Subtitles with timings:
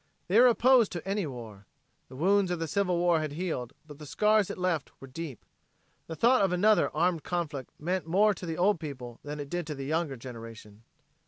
[0.29, 1.67] They were opposed to any war.
[2.09, 5.45] The wounds of the Civil War had healed, but the scars it left were deep.
[6.07, 9.67] The thought of another armed conflict meant more to the old people than it did
[9.67, 10.81] to the younger generation.